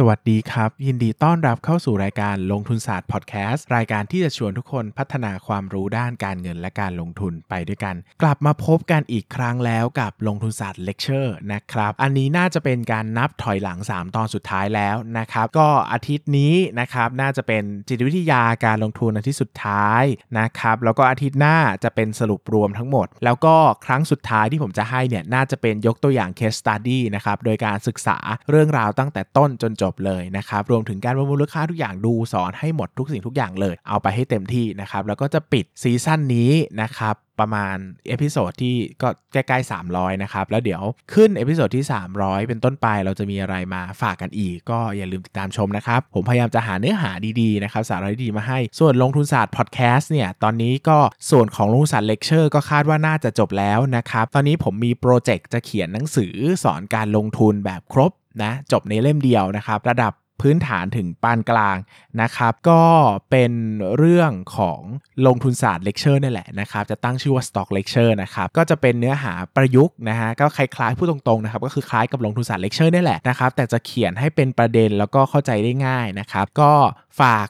[0.00, 20.02] สวัสดีครับ ยินดีต้อนรับเข้าสู่รายการลงทุนศาสตร์พอดแคสต์รายการที่จะชวนทุกคนพัฒนาความรู้ด้านการเงินและการลงทุนไปด้วยกัน กลับมาพบกันอีกครั้งแล้วกับลงทุนศาสตร์เลคเชอร์นะครับ อันนี้น่าจะเป็นการนับถอยหลัง 3 ตอนสุดท้ายแล้วนะครับ ก็อาทิตย์นี้นะครับน่าจะเป็นจิตวิทยาการลงทุนอาทิตย์สุดท้าย
[20.38, 28.18] นะครับแล้วก็อาทิตย์หน้าจะเป็นสรุปรวมทั้งหมด แล้วก็ครั้งสุดท้ายที่ผมจะให้เนี่ยน่าจะเป็นยกตัวอย่าง case study นะครับโดยการศึกษา
[28.50, 36.52] เรื่องราวตั้งแต่ต้นจนจบเลยนะครับ รวมถึงการประเมินมูลค่าทุกอย่างดูสอนให้หมดทุกสิ่งทุกอย่างเลย เอาไปให้เต็มที่นะครับ แล้วก็จะปิดซีซั่นนี้
[36.82, 37.76] นะครับประมาณ
[38.08, 40.82] episode ที่ก็ใกล้ๆ300 นะครับ แล้วเดี๋ยว
[41.14, 41.84] ขึ้น episode ที่
[42.16, 47.10] 300 เป็นต้นไปเราจะมีอะไรมาฝากกันอีก ก็อย่าลืมติดตามชมนะครับ ผมพยายามจะหาเนื้อหา
[47.40, 50.98] ดีๆนะครับ สาระดีๆมาให้ ส่วนลงทุนศาสตร์พอดแคสต์เนี่ย ตอนนี้ก็
[51.30, 60.12] ส่วนของลงทุนศาสตร์เลคเชอร์ก็คาดว่าน่าจะจบแล้วนะครับ ตอนนี้ผมมีโปรเจกต์จะเขียนหนังสือสอนการลงทุนแบบครบ นะจบในเล่มเดียวนะครับ ระดับ
[60.44, 61.76] พื้นฐานถึงปานกลาง
[62.22, 62.82] นะครับ ก็
[63.30, 63.52] เป็น
[63.96, 64.80] เรื่องของ
[65.26, 76.72] ลงทุนศาสตร์เลคเชอร์นี่แหละนะครับ จะตั้งชื่อว่า Stock Lecture นะครับ ก็จะเป็นเนื้อหาประยุกต์นะฮะ ก็คล้ายๆ พูดตรงๆนะครับ ก็คือคล้ายกับลงทุนศาสตร์เลคเชอร์นี่แหละนะครับ แต่จะเขียนให้เป็นประเด็นแล้วก็เข้าใจได้ง่ายนะครับ ก็
[77.20, 77.48] ฝาก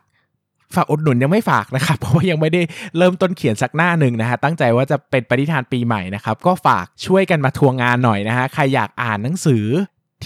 [0.74, 2.62] ฝากอุดหนุนยังไม่ฝากนะครับ เพราะว่ายังไม่ได้
[2.96, 9.66] เริ่มต้นเขียนสักหน้าหนึ่งนะฮะตั้งใจว่าจะเป็นปฏิทานปีใหม่นะครับ ก็ฝากช่วยกันมาทวงงานหน่อยนะฮะใครอยากอ่านหนังสือ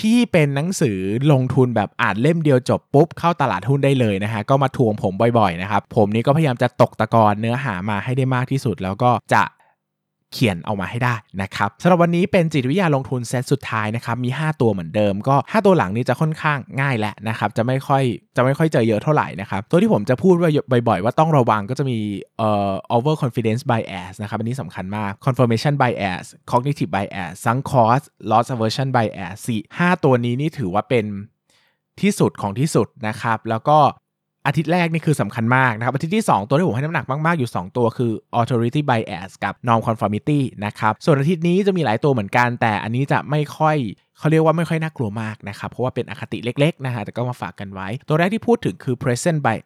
[0.01, 0.99] ที่เป็นหนังสือ
[1.33, 9.43] ลงทุนแบบอ่านเล่มเดียวจบปุ๊บเข้าตลาดหุ้นได้เลยนะฮะก็มาทวงผมบ่อยๆนะครับผมนี้ก็พยายามจะตกตะกอนเนื้อหามาให้ได้มากที่สุด แล้วก็จะ
[10.33, 18.03] เขียนเอามาให้ได้นะครับสำหรับวันนี้เป็นจิตวิทยาลงทุนเซตสุดท้ายนะครับมี 5 ตัวเหมือนเดิมก็ 5 ตัวหลังนี้จะค่อนข้างง่ายแหละนะครับจะไม่ค่อย
[18.37, 20.51] จะไม่ค่อยเจอเยอะเท่าไหร่นะครับตัวที่ผมจะพูดว่า
[20.89, 21.99] บ่อยๆ ว่าต้องระวังก็จะมี
[22.39, 31.07] เอ่อ over confidence bias นะครับอันนี้สำคัญมาก confirmation bias cognitive bias sunk cost loss aversion bias 4 5ตัวนี้นี่ถือว่าเป็น
[32.03, 33.79] ที่สุดของที่สุดนะครับ แล้วก็
[34.47, 42.49] อาทิตย์แรกนี่คือสำคัญมากนะครับ อาทิตย์ที่ 2 ตัวที่ผมให้น้ำหนักมาก ๆ อยู่ 2 ตัวคือ authority bias กับ norm conformity นะครับ ส่วนอาทิตย์นี้จะมีหลายตัวเหมือนกัน
[42.61, 43.77] แต่อันนี้จะไม่ค่อย
[44.19, 49.57] เขาเรียกว่าไม่ค่อยน่ากลัวมากนะครับ เพราะว่าเป็นอคติเล็ก ๆ นะฮะแต่ก็มาฝากกันไว้ ตัวแรกที่พูดถึงคือ present by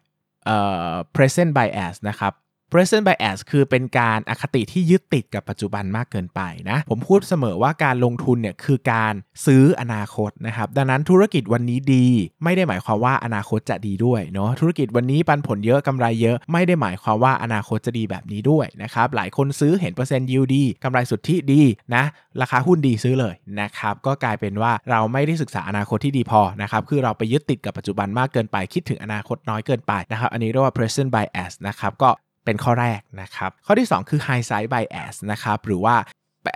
[0.45, 0.57] เอ่
[0.91, 2.33] อ present bias นะครับ
[2.71, 9.13] present bias คือเป็นการอคติที่ยึดติดกับปัจจุบันมากเกินไปนะ ผมพูดเสมอว่าการลงทุนเนี่ยคือการ
[9.45, 12.07] ซื้ออนาคตนะครับ ดังนั้นธุรกิจวันนี้ดี
[12.43, 21.61] ไม่ได้หมายความว่าอนาคตจะดีด้วยเนาะธุรกิจวันนี้ปันผลเยอะกำไรเยอะ ไม่ได้หมายความว่าอนาคตจะดีแบบนี้ด้วยนะครับ หลายคนซื้อเห็นเปอร์เซ็นต์ยิวดีกำไรสุทธิดี
[21.95, 22.03] นะ
[22.41, 32.09] ราคาหุ้นดีซื้อเลยนะครับ ก็กลายเป็นว่าเราไม่ได้ศึกษาอนาคตที่ดีพอนะครับ คือเราไปยึดติดกับปัจจุบันมากเกินไปคิดถึงอนาคตน้อยเกินไปนะครับ อันนี้เรียกว่า present bias นะครับ ก็
[32.47, 35.95] เป็นข้อแรกนะครับ ข้อที่ 2 คือ high side bias นะครับหรือว่า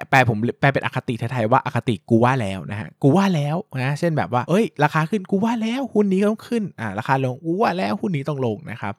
[0.10, 8.94] แปลผมแปลเป็นอคติไทยๆว่าอคติกูว่าแล้วนะฮะกูว่าแล้วนะเช่นแบบว่าเอ้ย ราคาขึ้นกูว่าแล้วหุ้นนี้ต้องขึ้นอ่าราคาลงกูว่าแล้วหุ้นนี้ต้องลงนะครับ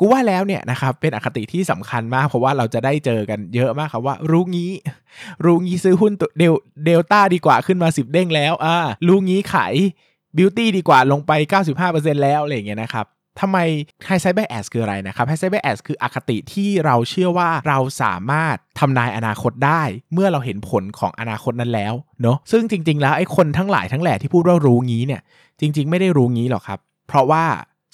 [0.00, 4.72] กูว่าแล้วเนี่ยนะครับเป็นอคติที่สำคัญมากเพราะว่าเราจะได้เจอกันเยอะมากครับว่ารู้งี้
[5.44, 6.54] รู้งี้ซื้อหุ้นเดล
[6.84, 9.74] เดลต้าดีกว่าขึ้นมา 10 เด้งแล้วอ่ารู้งี้ขาย
[10.36, 11.32] บิวตี้ดีกว่าลงไป
[11.78, 13.06] 95%แล้วอะไรอย่างเงี้ยนะครับ
[13.40, 13.58] ทำไม
[14.08, 25.22] high side bias คืออะไรนะครับ high side bias คืออคติที่เราเชื่อว่าเราสามารถทำนายอนาคตได้ เมื่อเราเห็นผลของอนาคตนั้นแล้วเนาะซึ่งจริง ๆ แล้วไอ้คนทั้งหลายทั้งแหล่ที่พูดว่ารู้งี้เนี่ย
[25.60, 26.78] จริง ๆ ไม่ได้รู้งี้หรอกครับ
[27.08, 27.44] เพราะว่า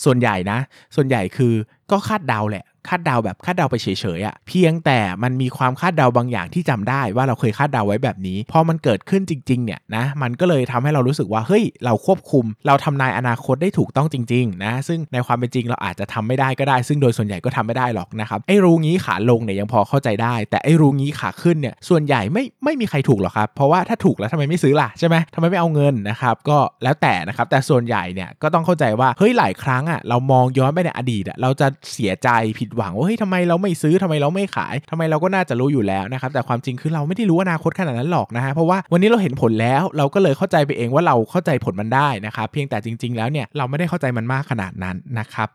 [0.05, 0.59] ส่วนใหญ่นะ
[0.97, 1.55] ส่วนใหญ่คือ
[1.91, 32.29] ก็คาดเดาแหละ คาดเดาแบบคาดเดาไปเฉยๆอะ่ะเพียงแต่มันมีความคาดเดาบางอย่างที่จำได้ว่าเราเคยคาดเดาไว้แบบนี้ พอมันเกิดขึ้นจริงๆเนี่ยนะมันก็เลยทำให้เรารู้สึกว่าเฮ้ยเราควบคุม เราทำนายอนาคตได้ถูกต้องจริงๆนะซึ่งในความเป็นจริงเราอาจจะทำไม่ได้ก็ได้ ซึ่งโดยส่วนใหญ่ก็ทำไม่ได้หรอกนะครับไอ้รู้งี้ขาลงเนี่ยยังพอเข้าใจได้ แต่ไอ้รู้งี้ขาขึ้นเนี่ยส่วนใหญ่ไม่ไม่มีใครถูกหรอกครับเพราะว่าถ้าถูกแล้วทำไมไม่ซื้อล่ะใช่ไหมทำไมไม่เอาเงินนะครับก็แล้วแต่นะครับแต่ส่วนใหญ่เนี่ยก็ต้องเข้าใจว่าเฮ้ยหลายครั้งอะเรามองย้อนไปในอดีตอะเราจะเสียใจ
[32.59, 45.49] ผิดหวังว่าเฮ้ยทำไมเราไม่ซื้อทำไมเราไม่ขายทำไมเราก็น่าจะรู้อยู่แล้วนะครับแต่ความจริงคือเราไม่ได้รู้อนาคตขนาดนั้นหรอกนะฮะเพราะว่าวันนี้เราเห็นผลแล้วเราก็เลยเข้าใจไปเองว่าเราเข้าใจผลมันได้นะครับเพียงแต่จริง ๆ แล้วเนี่ยเราไม่ได้เข้าใจมันมากขนาดนั้นนะครับ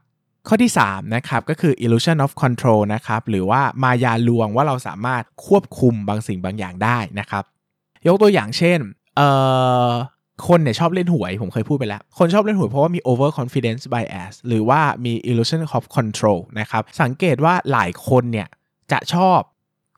[0.47, 7.43] ข้อที่3นะครับก็คือ illusion of control นะครับหรือว่ามายาลวงว่าเราสามารถควบคุมบางสิ่งบางอย่างได้นะครับ
[8.07, 8.79] ยกตัวอย่างเช่น
[9.17, 9.29] เอ่
[9.87, 9.89] อ
[10.47, 18.47] คนเนี่ยชอบเล่นหวย ผมเคยพูดไปแล้ว คนชอบเล่นหวยเพราะว่ามี over confidence bias หรือว่ามี illusion of control นะครับ สังเกตว่าหลายคนเนี่ย
[18.91, 19.39] จะชอบ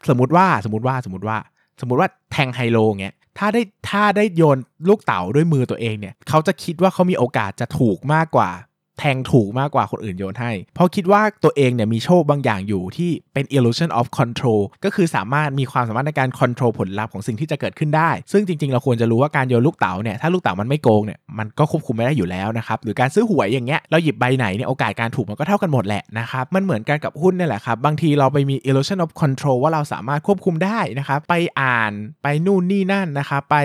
[0.10, 1.38] สมมติว่าสมมติว่าสมมติว่า
[1.82, 4.58] สมมติว่าแทงไฮโลเงี้ยถ้าได้ถ้าได้โยน
[4.90, 8.50] ลูกเต๋าด้วยมือตัวเองเนี่ยเขาจะคิดว่าเขามีโอกาสจะถูกมากกว่า
[9.00, 33.58] แทงถูกมากกว่าคนอื่นโยนให้ เพราะคิดว่าตัวเองเนี่ยมีโชคบางอย่างอยู่ที่เป็น illusion of control ก็คือสามารถมีความสามารถในการ control ผลลัพธ์ของสิ่งที่จะเกิดขึ้นได้ ซึ่งจริง ๆ เราควรจะรู้ว่าการโยนลูกเต๋าเนี่ยถ้าลูกเต๋ามันไม่โกงเนี่ยมันก็ควบคุมไม่ได้อยู่แล้วนะครับหรือการซื้อหวยอย่างเงี้ยเราหยิบใบไหนเนี่ยโอกาสการถูกมันก็เท่ากันหมดแหละนะครับมันเหมือนกันกับหุ้นนี่แหละครับบางทีเราไปมี illusion of control ว่าเราสามารถควบคุมได้นะครับไปอ่านไปนู่นนี่นั่นนะครับไป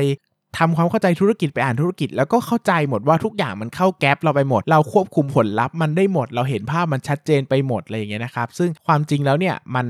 [0.59, 9.87] ทำความเข้าใจธุรกิจไปอ่านธุรกิจ แล้วก็เข้าใจหมดว่าทุกอย่างมันเข้าแก๊ปเราไปหมด เราควบคุมผลลัพธ์มันได้หมด เราเห็นภาพมันชัดเจนไปหมดอะไรอย่างเงี้ยนะครับ ซึ่งความจริงแล้วเนี่ยมัน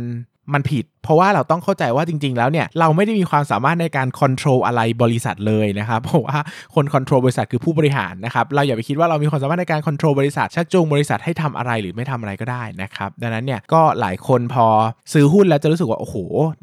[0.54, 6.38] มันผิด เพราะว่าเราต้องเข้าใจว่าจริง ๆ แล้วเนี่ยเราไม่ได้มีความสามารถในการควบคุมอะไรบริษัทเลยนะครับเพราะว่า
[6.74, 14.66] คนควบคุมบริษัทคือผู้บริหารนะครับเราอย่าไปคิดว่าเรามีความสามารถในการควบคุมบริษัทชักจูงบริษัทให้ทำอะไรหรือไม่ทำอะไรก็ได้นะครับดังนั้นเนี่ยก็หลายคนพอ
[15.12, 16.16] ซื้อหุ้นแล้วจะรู้สึกว่าโอ้โห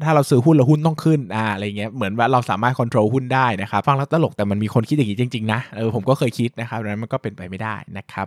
[0.04, 8.24] ถ้าเราซื้อหุ้นแล้วหุ้นต้องขึ้นอ่าอะไรเงี้ยเหมือนว่าเราสามารถควบคุมหุ้นได้นะครับฟังแล้วตลกแต่มันมีคนคิดอย่างนี้จริงๆนะเออผมก็เคยคิดนะครับดังนั้นมันก็เป็นไปไม่ได้นะครั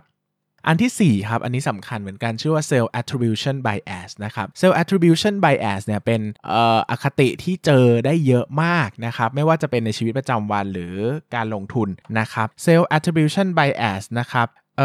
[0.66, 6.20] อันที่ 4 ครับ อันนี้สำคัญเหมือนกันชื่อว่า Self Attribution Bias นะครับ Self Attribution Bias เนี่ยเป็น
[6.50, 10.94] อออคติที่เจอได้เยอะมากนะครับ ไม่ว่าจะเป็นในชีวิตประจำวันหรือ
[11.34, 11.88] การลงทุน
[12.18, 14.80] นะครับ Self Attribution Bias นะครับเ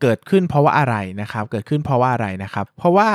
[0.00, 3.08] เกิดขึ้นเพราะว่าอะไรนะครับ เกิดขึ้นเพราะว่าอะไรนะครับ เพราะว่า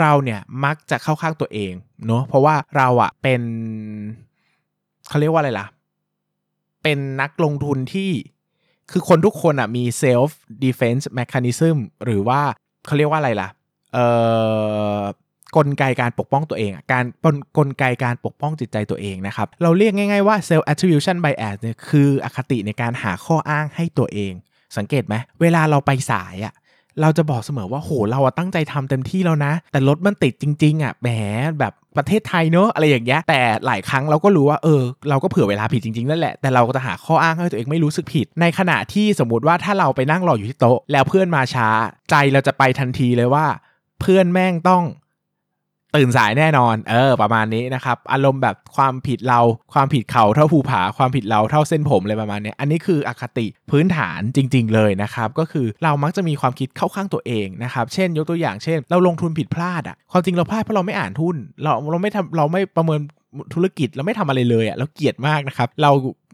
[0.00, 1.72] เราเนี่ยมักจะเข้าข้างตัวเอง
[2.06, 3.42] เนาะเพราะว่าเราอะเป็น
[5.08, 5.66] เขาเรียกว่าอะไรล่ะ
[6.82, 8.10] เป็นนักลงทุนที่
[8.90, 10.30] คือคนทุกคนอะมี self
[10.64, 12.40] defense mechanism หรือว่า
[12.86, 13.48] เขาเรียกว่าอะไรล่ะ
[13.92, 14.06] เอ่
[14.96, 15.00] อ
[15.56, 17.04] กลไกการปกป้องตัวเอง การ
[17.58, 24.32] กลไกการปกป้องจิตใจตัวเองนะครับ เราเรียกง่ายๆว่า self attribution bias เนี่ยคืออคติในการหาข้ออ้างให้ตัวเอง
[24.76, 26.54] สังเกตไหมเวลาเราไปสายอะ
[27.00, 31.08] เราจะบอกเสมอว่าโหเราตั้งใจทำเต็มที่แล้วนะ แต่รถมันติดจริง ๆอะแหม
[31.60, 41.68] แบบประเทศไทยเนอะอะไรอย่างเงี้ยแต่หลายครั้งเราก็รู้ว่าเออเราก็เผื่อเวลาผิดจริงๆนั่นแหละแต่เราก็จะหาข้ออ้างให้ตัวเองไม่รู้สึกผิด ในขณะที่สมมติว่าถ้าเราไปนั่งรออยู่ที่โต๊ะแล้วเพื่อนมาช้า
[42.10, 43.46] ใจเราจะไปทันทีเลยว่า
[44.00, 44.82] เพื่อนแม่งต้อง
[45.96, 49.40] ตื่นสายแน่นอน เออ ประมาณนี้นะครับ อารมณ์แบบความผิดเรา
[49.74, 63.00] ความผิดเขาเท่าภูผา ความผิดเราเท่าเส้นผมเลยประมาณนี้อันนี้คืออคติพื้นฐานจริง ๆ เลยนะครับ ก็คือเรามักจะมีความคิดเข้าข้างตัวเองนะครับ เช่น ยกตัวอย่างเช่น เราลงทุนผิดพลาดอะความจริงเราพลาดเพราะเราไม่อ่านทุน เราเราไม่ทำเราไม่ประเมิน
[63.54, 65.90] ธุรกิจเราไม่ทำอะไรเลยอะ่ะเราเกลียดมากนะครับ เรา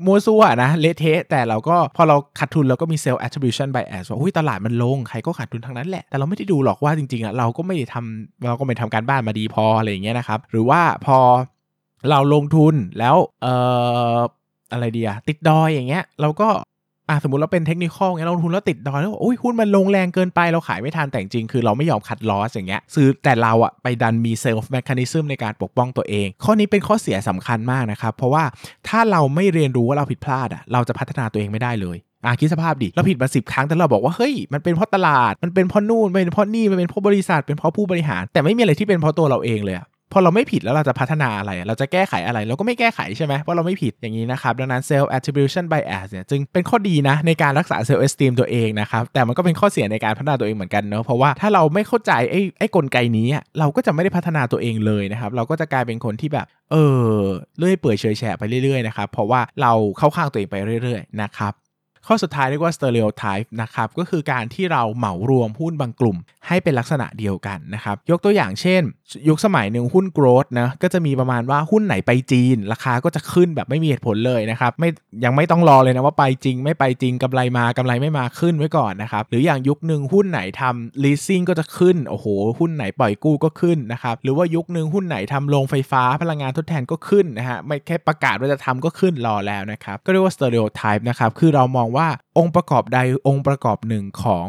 [0.07, 11.19] มั่วซั่วนะเละเทะแต่เราก็พอเราขาดทุนเราก็มี self attribution bias ว่าอุ้ยตลาดมันลง ใครก็ขาดทุนทั้งนั้นแหละ แต่เราไม่ได้ดูหรอกว่าจริงๆอะ่ะเราก็ไม่ได้ทำเราก็ไม่ทำการบ้านมาดีพออะไรอย่างเงี้ยนะครับหรือว่าพอ
[12.11, 13.55] เราลงทุนแล้วเอ่
[14.15, 14.19] อ
[14.73, 16.49] อะไรดีอะติดดอยอย่างเงี้ย เราก็
[17.09, 28.45] อะสมมติเราเป็น technical เงี้ยเราลงทุนแล้วติดดอยแล้วโอ้ยหุ้นมันลงแรงเกินไปเราขายไม่ทันแต่จริงคือเราไม่ยอม cut loss อย่างเงี้ยซื้อแต่เราอะไปดันมี self mechanism ในการปกป้องตัวเอง ข้อนี้เป็นข้อเสียสำคัญมากนะครับ เพราะว่า
[28.89, 39.77] ถ้าเราไม่เรียนรู้ว่าเราผิดพลาดอะเราจะพัฒนาตัวเองไม่ได้เลยอะคิดสภาพดิเราผิดมาสิบครั้งแต่เราบอกว่าเฮ้ยมันเป็นเพราะตลาดมันเป็นเพราะนู่นเป็นเพราะนี่มันเป็นเพราะบริษัทเป็นเพราะผู้บริหาร แต่ไม่มีอะไรที่เป็นเพราะตัวเราเองเลย
[40.13, 53.27] พอเราไม่ผิดแล้วเราจะพัฒนาอะไร เราจะแก้ไขอะไรเราก็ไม่แก้ไขใช่ไหมเพราะเราไม่ผิดอย่างนี้นะครับ ดังนั้น self attribution bias เนี่ยจึงเป็นข้อดีนะในการรักษา self esteem ตัวเองนะครับ แต่มันก็เป็นข้อเสียในการพัฒนาตัวเองเหมือนกันเนาะเพราะว่าถ้าเราไม่เข้าใจไอ้ไอ้กลไกนี้
[53.59, 56.77] เราก็จะไม่ได้พัฒนาตัวเองเลยนะครับ เราก็จะกลายเป็นคนที่แบบ เอ
[57.13, 57.19] อ
[57.59, 61.55] เลื่อยเปื่อยเฉยแฉะไปเรื่อยๆนะครับเพราะว่าเราเข้าข้างตัวเองไปเรื่อย ๆ นะครับ
[62.09, 66.17] ข้อสุดท้ายเรียกว่า stereotype นะครับก็คือการที่เราเหมารวมหุ้นบางกลุ่ม
[66.47, 68.83] ให้เป็นลักษณะเดียวกันนะครับยกตัวอย่างเช่น
[69.29, 74.89] ยุคสมัยหนึ่งหุ้น growth นะก็จะมีประมาณว่าหุ้นไหนไปจีน ราคาก็จะขึ้นแบบไม่มีเหตุผลเลยนะครับไม่
[75.25, 82.27] ยังไม่ต้องรอเลยนะว่าไปจริง ไม่ไปจริงกำไรมากำไรไม่มาขึ้นไว้ก่อนนะครับหรืออย่างยุคหนึ่งหุ้นไหนทำ leasing ก็จะขึ้นโอ้โห
[82.59, 94.49] หุ้นไหนปล่อยกู้ก็ขึ้นนะครับหรือว่ายุคหนึ่งหุ้นไหนทำโรงไฟฟ้าพลังงานทดแทนก็ขึ้นนะฮะไม่แค่ประกาศว่าจะทำก็ขึ้นรอแล้วนะครับก็เรียกว่า stereotype นะครับคือเรามองว่าว่าองค์ประกอบใดองค์ประกอบหนึ่งของ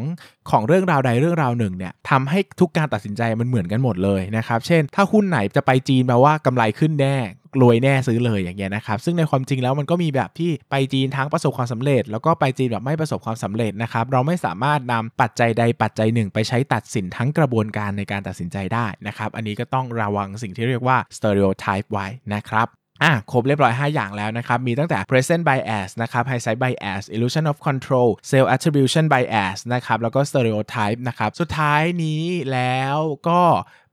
[0.50, 7.18] ของเรื่องราวใดเรื่องราวหนึ่งเนี่ยทำให้ทุกการตัดสินใจมันเหมือนกันหมดเลยนะครับเช่น ถ้าหุ้นไหนจะไปจีนแปลว่ากำไรขึ้นแน่
[7.62, 22.68] รวยแน่ซื้อเลยอย่างเงี้ยนะครับซึ่งในความจริงแล้วมันก็มีแบบที่ไปจีนทั้งประสบความสำเร็จ แล้วก็ไปจีนแบบไม่ประสบความสำเร็จนะครับเราไม่สามารถนำปัจจัยใดปัจจัยหนึ่ง ไปใช้ตัดสินทั้งกระบวนการในการตัดสินใจได้นะครับอันนี้ก็ต้องระวังสิ่งที่เรียกว่า stereotype ไว้นะครับ
[23.04, 29.58] อะครบเรียบร้อย 5 อย่างแล้วนะครับ มีตั้งแต่ present bias นะครับ hindsight bias illusion of control self attribution bias
[29.74, 33.42] นะครับ แล้วก็ stereotype นะครับ สุดท้ายนี้แล้วก็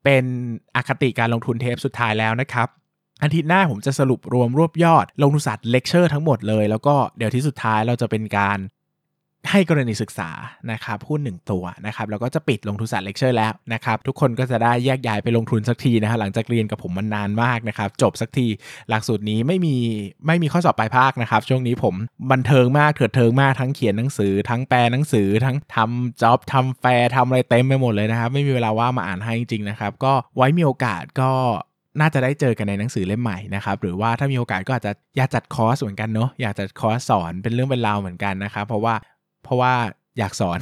[0.04, 0.25] เป็น
[0.76, 2.68] อคติการลงทุนเทปสุดท้ายแล้วนะครับ
[3.22, 8.58] อาทิตย์หน้าผมจะสรุปรวมรวบยอด ลงทุนศาสตร์เลคเชอร์ทั้งหมดเลย แล้วก็เดี๋ยวที่สุดท้ายเราจะเป็นการ
[9.50, 10.31] ให้กรณีศึกษา
[10.73, 18.47] นะครับหุ้นหนึ่งตัวนะครับแล้วก็จะปิดลงทุนศาสตร์เลคเชอร์แล้วนะครับทุกคนก็จะได้แยกย้ายไปลงทุนสักทีนะฮะหลังจากเรียนกับผมมันนานมากนะครับจบสักที
[18.88, 19.76] หลักสูตรนี้ไม่มี
[20.26, 21.95] ไม่มีข้อสอบปลายภาคนะครับช่วงนี้ผม
[22.33, 31.33] บันเทิงมากเถิดเทิงมากทั้งเขียนหนังสือ ทั้งแปลหนังสือทั้งทำ job ทำแฟร์ทำอะไรเต็มไปหมดเลยนะครับไม่มีเวลาว่างมาอ่านให้จริงๆนะครับก็ไว้มีโอกาสก็
[32.00, 38.95] น่าจะได้เจอกันในหนังสือเล่มใหม่นะครับหรือว่าถ้ามีโอกาสก็อาจจะอยากจัดคอร์สเหมือนกันเนาะอยากจัดคอร์สสอนเป็นเรื่องเป็นราวเหมือนกันนะครับเพราะว่า
[39.47, 39.75] เพราะว่า
[40.19, 40.59] อยากสอน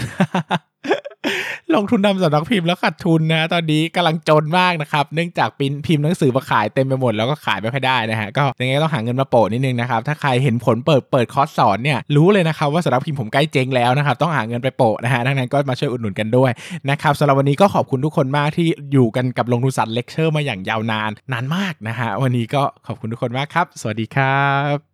[1.74, 16.50] ลงทุนทำสำนักพิมพ์แล้วขาดทุนนะตอนนี้กำลังจนมากนะครับ เนื่องจากพิมพ์พิมพ์หนังสือมาขายเต็มไปหมดแล้วก็ขายไม่ค่อยได้นะฮะก็ยังไงต้องหาเงินมาโปะนิดนึงนะครับ ถ้าใครเห็นผมเปิดเปิดคอร์สสอนเนี่ยรู้เลยนะครับว่าสำนักพิมพ์ผมใกล้เจ๊งแล้วนะครับต้องหาเงินไปโปะนะฮะดังนั้นก็มาช่วยอุดหนุนกันด้วย
[16.90, 24.93] นะครับสำหรับวันนี้ก็ขอบคุณทุกคนมากที่อยู่กันกับลงทุนศาสตร์เลคเชอร์มาอย่างยาวนานนานมากนะฮะวันนี้ก็ขอบคุณทุกคนมากครับ สวัสดีครับ